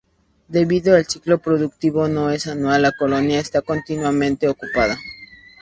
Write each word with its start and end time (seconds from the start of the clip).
Debido 0.47 0.95
al 0.95 1.05
ciclo 1.05 1.35
reproductivo 1.37 2.07
no 2.07 2.31
es 2.31 2.47
anual, 2.47 2.81
la 2.81 2.91
colonia 2.91 3.39
está 3.39 3.61
continuamente 3.61 4.47
ocupada. 4.47 4.97